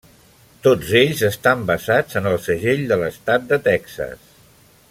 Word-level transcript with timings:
Tots 0.67 0.93
ells 1.01 1.21
estan 1.27 1.61
basats 1.69 2.19
en 2.21 2.31
el 2.31 2.39
segell 2.49 2.83
de 2.93 3.01
l'estat 3.03 3.49
de 3.53 3.63
Texas. 3.73 4.29